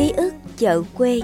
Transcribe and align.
Ký 0.00 0.12
ức 0.16 0.34
chợ 0.56 0.82
quê 0.94 1.20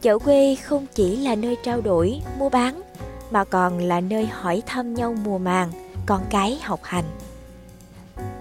Chợ 0.00 0.18
quê 0.18 0.54
không 0.54 0.86
chỉ 0.94 1.16
là 1.16 1.34
nơi 1.34 1.56
trao 1.62 1.80
đổi, 1.80 2.20
mua 2.38 2.48
bán 2.48 2.82
mà 3.30 3.44
còn 3.44 3.78
là 3.78 4.00
nơi 4.00 4.26
hỏi 4.26 4.62
thăm 4.66 4.94
nhau 4.94 5.14
mùa 5.24 5.38
màng, 5.38 5.70
con 6.06 6.22
cái 6.30 6.58
học 6.62 6.80
hành. 6.82 7.04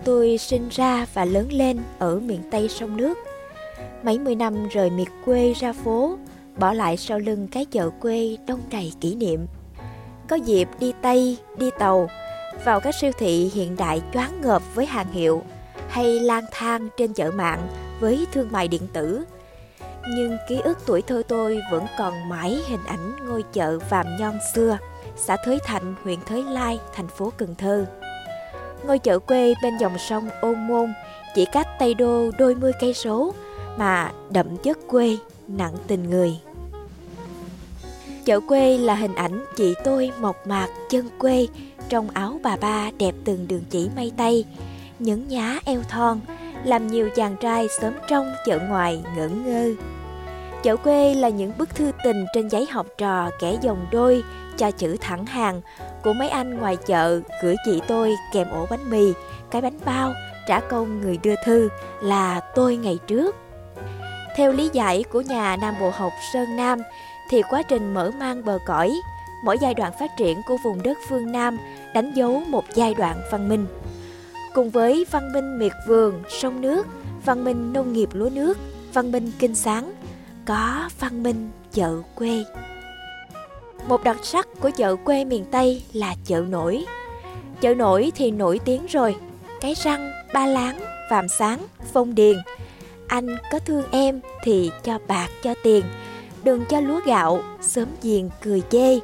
Tôi 0.04 0.38
sinh 0.38 0.70
ra 0.72 1.06
và 1.14 1.26
lớn 1.26 1.48
lên 1.52 1.80
ở 2.00 2.20
miền 2.20 2.42
Tây 2.52 2.70
sông 2.70 2.98
nước. 2.98 3.18
Mấy 4.04 4.20
mươi 4.20 4.36
năm 4.36 4.68
rời 4.68 4.90
miệt 4.90 5.08
quê 5.26 5.54
ra 5.54 5.74
phố, 5.74 6.18
bỏ 6.58 6.74
lại 6.74 6.98
sau 6.98 7.20
lưng 7.20 7.48
cái 7.48 7.66
chợ 7.66 7.90
quê 7.90 8.38
đông 8.48 8.62
đầy 8.72 8.94
kỷ 9.02 9.16
niệm. 9.16 9.48
Có 10.28 10.36
dịp 10.36 10.68
đi 10.80 10.94
Tây, 11.02 11.38
đi 11.58 11.70
tàu, 11.80 12.10
vào 12.66 12.80
các 12.80 12.96
siêu 13.02 13.12
thị 13.20 13.52
hiện 13.54 13.76
đại 13.76 14.02
choáng 14.14 14.42
ngợp 14.42 14.76
với 14.76 14.86
hàng 14.86 15.12
hiệu, 15.12 15.44
hay 15.88 16.20
lang 16.20 16.46
thang 16.52 16.90
trên 16.98 17.14
chợ 17.14 17.32
mạng 17.32 17.68
với 18.00 18.28
thương 18.32 18.52
mại 18.52 18.68
điện 18.68 18.88
tử. 18.94 19.24
Nhưng 20.16 20.38
ký 20.50 20.60
ức 20.64 20.78
tuổi 20.86 21.02
thơ 21.02 21.22
tôi 21.28 21.60
vẫn 21.72 21.86
còn 21.98 22.30
mãi 22.30 22.60
hình 22.68 22.86
ảnh 22.86 23.28
ngôi 23.28 23.44
chợ 23.54 23.80
Vàm 23.90 24.06
Nhon 24.20 24.40
xưa, 24.54 24.78
xã 25.16 25.38
Thới 25.46 25.60
Thạnh, 25.66 25.96
huyện 26.04 26.20
Thới 26.26 26.44
Lai, 26.44 26.80
thành 26.96 27.08
phố 27.08 27.32
Cần 27.38 27.56
Thơ. 27.56 27.86
Ngôi 28.84 29.00
chợ 29.00 29.20
quê 29.20 29.54
bên 29.64 29.78
dòng 29.78 29.98
sông 29.98 30.30
Ôn 30.42 30.68
Môn 30.68 30.94
chỉ 31.36 31.46
cách 31.46 31.68
Tây 31.80 31.94
Đô 31.94 32.32
đôi 32.38 32.56
mươi 32.56 32.72
cây 32.80 32.94
số 32.94 33.34
mà 33.78 34.12
đậm 34.30 34.58
chất 34.58 34.78
quê, 34.88 35.18
nặng 35.48 35.74
tình 35.88 36.10
người. 36.10 36.40
Chợ 38.26 38.40
quê 38.40 38.78
là 38.78 38.96
hình 38.96 39.16
ảnh 39.16 39.46
chị 39.56 39.74
tôi 39.84 40.12
mộc 40.20 40.48
mạc 40.48 40.68
chân 40.90 41.10
quê 41.20 41.48
trong 41.90 42.10
áo 42.10 42.40
bà 42.44 42.56
ba 42.56 42.92
đẹp 42.98 43.16
từng 43.26 43.48
đường 43.48 43.64
chỉ 43.70 43.90
mây 43.96 44.12
tây, 44.18 44.46
nhấn 45.00 45.28
nhá 45.28 45.60
eo 45.66 45.82
thon, 45.90 46.20
làm 46.64 46.88
nhiều 46.88 47.10
chàng 47.16 47.36
trai 47.36 47.68
sớm 47.82 47.94
trong 48.08 48.34
chợ 48.46 48.60
ngoài 48.60 49.04
ngẩn 49.16 49.46
ngơ. 49.46 49.84
Chợ 50.64 50.76
quê 50.76 51.14
là 51.14 51.30
những 51.30 51.52
bức 51.58 51.76
thư 51.76 51.92
tình 52.04 52.26
trên 52.34 52.48
giấy 52.48 52.68
học 52.72 52.86
trò 52.98 53.30
kẻ 53.40 53.58
dòng 53.62 53.86
đôi 53.92 54.24
cho 54.58 54.72
chữ 54.72 54.98
thẳng 55.02 55.26
hàng 55.26 55.62
của 56.04 56.14
mấy 56.14 56.30
anh 56.30 56.58
ngoài 56.58 56.76
chợ 56.76 57.22
gửi 57.44 57.56
chị 57.66 57.82
tôi 57.88 58.16
kèm 58.34 58.48
ổ 58.50 58.68
bánh 58.70 58.90
mì, 58.90 59.14
cái 59.52 59.62
bánh 59.62 59.80
bao, 59.86 60.14
trả 60.48 60.60
công 60.60 61.02
người 61.02 61.18
đưa 61.24 61.36
thư 61.46 61.70
là 62.02 62.40
tôi 62.56 62.76
ngày 62.78 62.98
trước. 63.08 63.36
Theo 64.36 64.52
lý 64.52 64.70
giải 64.74 65.04
của 65.12 65.22
nhà 65.22 65.58
Nam 65.62 65.76
Bộ 65.80 65.90
học 65.90 66.12
Sơn 66.34 66.56
Nam 66.56 66.80
thì 67.30 67.42
quá 67.50 67.62
trình 67.62 67.94
mở 67.94 68.12
mang 68.20 68.46
bờ 68.46 68.60
cõi, 68.66 68.92
mỗi 69.44 69.58
giai 69.62 69.74
đoạn 69.74 69.94
phát 70.00 70.12
triển 70.18 70.42
của 70.48 70.58
vùng 70.64 70.84
đất 70.84 70.98
phương 71.10 71.32
Nam 71.32 71.58
đánh 71.94 72.14
dấu 72.14 72.42
một 72.48 72.64
giai 72.74 72.94
đoạn 72.94 73.22
văn 73.32 73.50
minh. 73.50 73.66
Cùng 74.54 74.70
với 74.70 75.06
văn 75.12 75.34
minh 75.34 75.60
miệt 75.60 75.72
vườn, 75.88 76.24
sông 76.30 76.62
nước, 76.62 76.88
văn 77.26 77.44
minh 77.44 77.74
nông 77.74 77.94
nghiệp 77.94 78.10
lúa 78.14 78.30
nước, 78.30 78.58
văn 78.94 79.12
minh 79.12 79.32
kinh 79.40 79.56
sáng, 79.56 79.94
có 80.46 80.90
văn 81.00 81.24
minh 81.24 81.50
chợ 81.72 82.02
quê. 82.16 82.44
Một 83.88 84.04
đặc 84.04 84.18
sắc 84.24 84.48
của 84.60 84.70
chợ 84.78 84.96
quê 84.96 85.26
miền 85.26 85.46
Tây 85.52 85.84
là 85.94 86.16
chợ 86.26 86.44
nổi. 86.50 86.86
Chợ 87.62 87.74
nổi 87.74 88.12
thì 88.16 88.32
nổi 88.32 88.60
tiếng 88.66 88.86
rồi, 88.86 89.16
cái 89.62 89.74
răng, 89.74 90.12
ba 90.34 90.46
láng, 90.46 90.80
vàm 91.12 91.28
sáng, 91.30 91.60
phong 91.94 92.16
điền. 92.16 92.38
Anh 93.08 93.28
có 93.52 93.60
thương 93.60 93.84
em 93.92 94.20
thì 94.44 94.72
cho 94.84 95.00
bạc 95.08 95.28
cho 95.44 95.54
tiền, 95.64 95.86
đừng 96.44 96.66
cho 96.66 96.80
lúa 96.80 97.00
gạo, 97.06 97.44
sớm 97.62 97.88
giềng 98.02 98.30
cười 98.44 98.62
chê. 98.70 99.00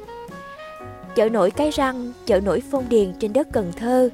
Chợ 1.14 1.28
nổi 1.28 1.50
cái 1.50 1.70
răng, 1.70 2.12
chợ 2.26 2.40
nổi 2.40 2.62
phong 2.70 2.84
điền 2.88 3.12
trên 3.20 3.32
đất 3.32 3.48
Cần 3.52 3.72
Thơ, 3.76 4.10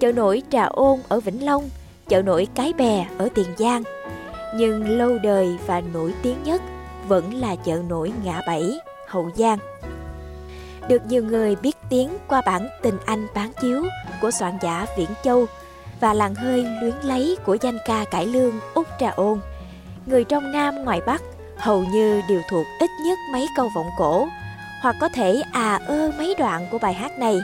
chợ 0.00 0.12
nổi 0.12 0.42
Trà 0.50 0.64
Ôn 0.64 0.98
ở 1.08 1.20
Vĩnh 1.20 1.44
Long, 1.44 1.70
chợ 2.08 2.22
nổi 2.22 2.46
Cái 2.54 2.72
Bè 2.72 3.06
ở 3.18 3.28
Tiền 3.34 3.46
Giang. 3.58 3.82
Nhưng 4.56 4.98
lâu 4.98 5.18
đời 5.18 5.56
và 5.66 5.80
nổi 5.80 6.14
tiếng 6.22 6.42
nhất 6.42 6.62
vẫn 7.08 7.34
là 7.34 7.56
chợ 7.56 7.82
nổi 7.88 8.12
Ngã 8.24 8.40
Bảy, 8.46 8.78
Hậu 9.08 9.30
Giang 9.36 9.58
được 10.90 11.06
nhiều 11.06 11.24
người 11.24 11.56
biết 11.56 11.76
tiếng 11.90 12.10
qua 12.28 12.42
bản 12.46 12.68
Tình 12.82 12.98
Anh 13.06 13.26
bán 13.34 13.52
chiếu 13.60 13.84
của 14.20 14.30
soạn 14.30 14.58
giả 14.62 14.86
Viễn 14.96 15.08
Châu 15.22 15.46
và 16.00 16.14
làng 16.14 16.34
hơi 16.34 16.66
luyến 16.82 16.94
lấy 17.02 17.36
của 17.44 17.56
danh 17.60 17.78
ca 17.86 18.04
cải 18.04 18.26
lương 18.26 18.60
Úc 18.74 18.86
Trà 19.00 19.10
Ôn. 19.10 19.40
Người 20.06 20.24
trong 20.24 20.52
Nam 20.52 20.84
ngoài 20.84 21.00
Bắc 21.06 21.22
hầu 21.56 21.84
như 21.84 22.22
đều 22.28 22.40
thuộc 22.50 22.66
ít 22.80 22.90
nhất 23.04 23.18
mấy 23.32 23.46
câu 23.56 23.68
vọng 23.74 23.88
cổ 23.98 24.28
hoặc 24.82 24.96
có 25.00 25.08
thể 25.08 25.42
à 25.52 25.80
ơ 25.86 26.12
mấy 26.18 26.34
đoạn 26.38 26.66
của 26.70 26.78
bài 26.78 26.94
hát 26.94 27.18
này. 27.18 27.40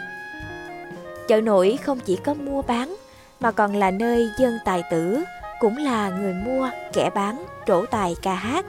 Chợ 1.28 1.41
nổi 1.41 1.78
không 1.84 2.00
chỉ 2.00 2.16
có 2.16 2.34
mua 2.34 2.62
bán 2.62 2.97
mà 3.41 3.50
còn 3.50 3.76
là 3.76 3.91
nơi 3.91 4.31
dân 4.38 4.59
tài 4.64 4.82
tử 4.91 5.25
cũng 5.60 5.76
là 5.76 6.10
người 6.10 6.34
mua, 6.34 6.70
kẻ 6.92 7.10
bán, 7.14 7.44
trổ 7.66 7.87
tài 7.87 8.16
ca 8.22 8.34
hát. 8.34 8.66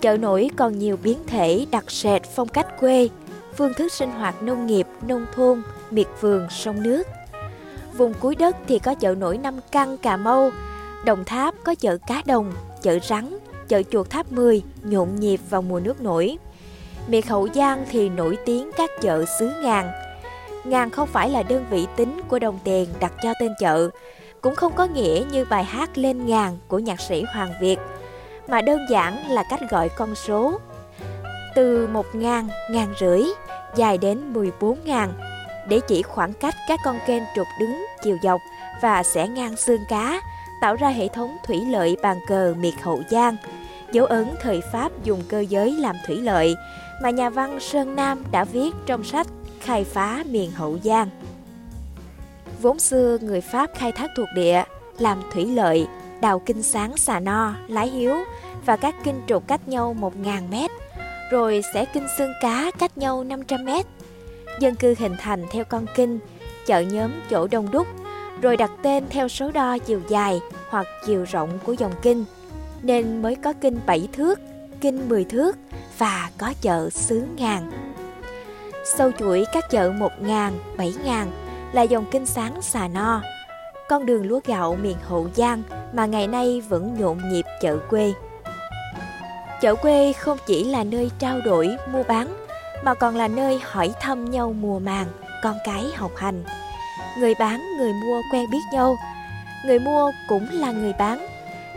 Chợ 0.00 0.16
nổi 0.16 0.50
còn 0.56 0.78
nhiều 0.78 0.96
biến 1.02 1.18
thể 1.26 1.66
đặc 1.70 1.90
sệt 1.90 2.22
phong 2.36 2.48
cách 2.48 2.80
quê, 2.80 3.08
phương 3.56 3.74
thức 3.74 3.92
sinh 3.92 4.10
hoạt 4.10 4.42
nông 4.42 4.66
nghiệp, 4.66 4.86
nông 5.06 5.26
thôn, 5.34 5.62
miệt 5.90 6.06
vườn, 6.20 6.46
sông 6.50 6.82
nước. 6.82 7.02
Vùng 7.96 8.14
cuối 8.14 8.34
đất 8.34 8.56
thì 8.66 8.78
có 8.78 8.94
chợ 8.94 9.14
nổi 9.14 9.38
Năm 9.38 9.60
Căn, 9.72 9.96
Cà 9.96 10.16
Mau, 10.16 10.50
Đồng 11.04 11.24
Tháp 11.24 11.54
có 11.64 11.74
chợ 11.74 11.98
Cá 12.06 12.22
Đồng, 12.26 12.52
chợ 12.82 12.98
Rắn, 13.08 13.38
chợ 13.68 13.82
Chuột 13.82 14.10
Tháp 14.10 14.32
10 14.32 14.62
nhộn 14.82 15.16
nhịp 15.20 15.40
vào 15.50 15.62
mùa 15.62 15.80
nước 15.80 16.00
nổi. 16.00 16.38
Miệt 17.08 17.26
Hậu 17.26 17.48
Giang 17.54 17.84
thì 17.90 18.08
nổi 18.08 18.38
tiếng 18.44 18.70
các 18.76 18.90
chợ 19.00 19.24
xứ 19.38 19.52
ngàn. 19.62 20.07
Ngàn 20.68 20.90
không 20.90 21.08
phải 21.08 21.30
là 21.30 21.42
đơn 21.42 21.64
vị 21.70 21.86
tính 21.96 22.20
của 22.28 22.38
đồng 22.38 22.58
tiền 22.64 22.88
đặt 23.00 23.12
cho 23.22 23.32
tên 23.40 23.52
chợ, 23.60 23.90
cũng 24.40 24.54
không 24.54 24.72
có 24.72 24.86
nghĩa 24.86 25.24
như 25.30 25.44
bài 25.44 25.64
hát 25.64 25.98
Lên 25.98 26.26
ngàn 26.26 26.58
của 26.68 26.78
nhạc 26.78 27.00
sĩ 27.00 27.24
Hoàng 27.34 27.52
Việt, 27.60 27.78
mà 28.48 28.60
đơn 28.60 28.80
giản 28.90 29.30
là 29.30 29.42
cách 29.50 29.60
gọi 29.70 29.88
con 29.88 30.14
số. 30.14 30.60
Từ 31.54 31.86
một 31.86 32.06
ngàn, 32.14 32.48
ngàn 32.70 32.94
rưỡi, 33.00 33.22
dài 33.76 33.98
đến 33.98 34.32
14 34.32 34.78
ngàn, 34.84 35.12
để 35.68 35.80
chỉ 35.88 36.02
khoảng 36.02 36.32
cách 36.32 36.54
các 36.68 36.80
con 36.84 36.98
kênh 37.06 37.22
trục 37.36 37.46
đứng 37.60 37.86
chiều 38.02 38.16
dọc 38.22 38.40
và 38.82 39.02
sẽ 39.02 39.28
ngang 39.28 39.56
xương 39.56 39.80
cá, 39.88 40.20
tạo 40.60 40.76
ra 40.76 40.88
hệ 40.88 41.08
thống 41.08 41.36
thủy 41.46 41.60
lợi 41.70 41.96
bàn 42.02 42.18
cờ 42.28 42.54
miệt 42.58 42.74
Hậu 42.82 43.02
Giang, 43.10 43.36
dấu 43.92 44.06
ấn 44.06 44.28
thời 44.42 44.60
Pháp 44.72 44.92
dùng 45.04 45.22
cơ 45.28 45.40
giới 45.40 45.72
làm 45.72 45.96
thủy 46.06 46.16
lợi 46.16 46.54
mà 47.02 47.10
nhà 47.10 47.30
văn 47.30 47.60
Sơn 47.60 47.96
Nam 47.96 48.24
đã 48.30 48.44
viết 48.44 48.70
trong 48.86 49.04
sách 49.04 49.26
Khai 49.60 49.84
phá 49.84 50.24
miền 50.30 50.50
Hậu 50.50 50.78
Giang. 50.84 51.08
Vốn 52.62 52.78
xưa 52.78 53.18
người 53.20 53.40
Pháp 53.40 53.70
khai 53.74 53.92
thác 53.92 54.10
thuộc 54.16 54.28
địa, 54.34 54.64
làm 54.98 55.22
thủy 55.32 55.46
lợi, 55.46 55.86
đào 56.20 56.38
kinh 56.38 56.62
sáng 56.62 56.96
xà 56.96 57.20
no, 57.20 57.54
lái 57.68 57.88
hiếu 57.88 58.14
và 58.66 58.76
các 58.76 58.94
kinh 59.04 59.20
trục 59.26 59.48
cách 59.48 59.68
nhau 59.68 59.96
1.000 60.00 60.48
mét, 60.50 60.70
rồi 61.30 61.62
sẽ 61.74 61.84
kinh 61.84 62.06
xương 62.18 62.32
cá 62.40 62.70
cách 62.78 62.98
nhau 62.98 63.24
500 63.24 63.64
mét. 63.64 63.86
Dân 64.60 64.74
cư 64.74 64.94
hình 64.98 65.16
thành 65.18 65.44
theo 65.50 65.64
con 65.64 65.86
kinh, 65.94 66.18
chợ 66.66 66.80
nhóm 66.80 67.10
chỗ 67.30 67.46
đông 67.50 67.70
đúc, 67.70 67.86
rồi 68.42 68.56
đặt 68.56 68.70
tên 68.82 69.04
theo 69.10 69.28
số 69.28 69.50
đo 69.50 69.78
chiều 69.78 70.00
dài 70.08 70.40
hoặc 70.68 70.86
chiều 71.06 71.24
rộng 71.30 71.58
của 71.64 71.72
dòng 71.72 71.92
kinh, 72.02 72.24
nên 72.82 73.22
mới 73.22 73.34
có 73.34 73.52
kinh 73.52 73.80
7 73.86 74.08
thước, 74.12 74.40
kinh 74.80 75.08
10 75.08 75.24
thước 75.24 75.56
và 75.98 76.30
có 76.38 76.52
chợ 76.60 76.90
xứ 76.90 77.22
ngàn. 77.36 77.70
Sâu 78.96 79.10
chuỗi 79.18 79.44
các 79.52 79.70
chợ 79.70 79.90
1 79.90 80.12
ngàn, 80.20 80.58
7 80.76 80.94
ngàn 81.04 81.30
là 81.72 81.82
dòng 81.82 82.04
kinh 82.10 82.26
sáng 82.26 82.62
xà 82.62 82.88
no, 82.88 83.22
con 83.88 84.06
đường 84.06 84.26
lúa 84.26 84.40
gạo 84.44 84.76
miền 84.82 84.96
Hậu 85.08 85.28
Giang 85.34 85.62
mà 85.92 86.06
ngày 86.06 86.26
nay 86.26 86.62
vẫn 86.68 86.96
nhộn 86.98 87.18
nhịp 87.30 87.44
chợ 87.60 87.78
quê. 87.90 88.12
Chợ 89.60 89.74
quê 89.74 90.12
không 90.12 90.38
chỉ 90.46 90.64
là 90.64 90.84
nơi 90.84 91.10
trao 91.18 91.40
đổi, 91.44 91.76
mua 91.92 92.02
bán, 92.02 92.28
mà 92.82 92.94
còn 92.94 93.16
là 93.16 93.28
nơi 93.28 93.60
hỏi 93.64 93.92
thăm 94.00 94.30
nhau 94.30 94.54
mùa 94.60 94.78
màng, 94.78 95.06
con 95.42 95.56
cái 95.64 95.84
học 95.96 96.12
hành. 96.16 96.44
Người 97.18 97.34
bán, 97.40 97.60
người 97.78 97.92
mua 97.92 98.20
quen 98.32 98.50
biết 98.50 98.62
nhau, 98.72 98.96
người 99.66 99.78
mua 99.78 100.12
cũng 100.28 100.48
là 100.52 100.72
người 100.72 100.92
bán. 100.98 101.26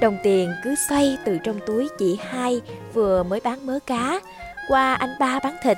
Đồng 0.01 0.17
tiền 0.23 0.53
cứ 0.63 0.75
xoay 0.89 1.17
từ 1.25 1.37
trong 1.37 1.59
túi 1.65 1.89
chị 1.99 2.19
hai 2.29 2.61
vừa 2.93 3.23
mới 3.23 3.39
bán 3.43 3.65
mớ 3.65 3.79
cá, 3.85 4.19
qua 4.67 4.93
anh 4.93 5.15
ba 5.19 5.39
bán 5.43 5.55
thịt, 5.63 5.77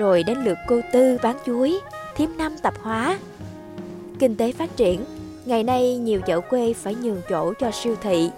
rồi 0.00 0.22
đến 0.22 0.38
lượt 0.44 0.58
cô 0.66 0.80
Tư 0.92 1.18
bán 1.22 1.36
chuối, 1.46 1.80
thiếm 2.16 2.28
năm 2.36 2.56
tập 2.62 2.74
hóa. 2.82 3.18
Kinh 4.18 4.36
tế 4.36 4.52
phát 4.52 4.76
triển, 4.76 5.04
ngày 5.44 5.64
nay 5.64 5.96
nhiều 5.96 6.20
chợ 6.20 6.40
quê 6.40 6.74
phải 6.74 6.94
nhường 6.94 7.20
chỗ 7.28 7.54
cho 7.60 7.70
siêu 7.70 7.96
thị. 8.02 8.30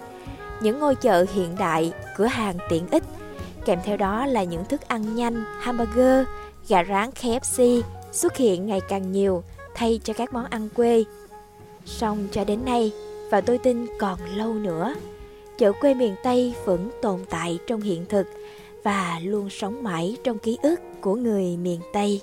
Những 0.61 0.79
ngôi 0.79 0.95
chợ 0.95 1.25
hiện 1.33 1.55
đại, 1.59 1.93
cửa 2.17 2.25
hàng 2.25 2.57
tiện 2.69 2.87
ích, 2.91 3.03
kèm 3.65 3.79
theo 3.83 3.97
đó 3.97 4.25
là 4.25 4.43
những 4.43 4.65
thức 4.65 4.87
ăn 4.87 5.15
nhanh, 5.15 5.43
hamburger, 5.59 6.25
gà 6.67 6.83
rán 6.83 7.09
KFC 7.21 7.81
xuất 8.11 8.37
hiện 8.37 8.65
ngày 8.65 8.81
càng 8.89 9.11
nhiều 9.11 9.43
thay 9.75 9.99
cho 10.03 10.13
các 10.13 10.33
món 10.33 10.45
ăn 10.45 10.69
quê. 10.75 11.03
Song 11.85 12.27
cho 12.31 12.43
đến 12.43 12.65
nay, 12.65 12.91
và 13.31 13.41
tôi 13.41 13.57
tin 13.57 13.87
còn 13.99 14.19
lâu 14.35 14.53
nữa, 14.53 14.95
chợ 15.57 15.71
quê 15.71 15.93
miền 15.93 16.15
Tây 16.23 16.53
vẫn 16.65 16.89
tồn 17.01 17.19
tại 17.29 17.59
trong 17.67 17.81
hiện 17.81 18.05
thực 18.05 18.27
và 18.83 19.19
luôn 19.23 19.49
sống 19.49 19.83
mãi 19.83 20.17
trong 20.23 20.39
ký 20.39 20.57
ức 20.61 20.79
của 21.01 21.15
người 21.15 21.57
miền 21.57 21.79
Tây. 21.93 22.21